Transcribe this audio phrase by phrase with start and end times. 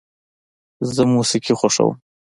[0.93, 1.93] زه موسیقي خوښوم.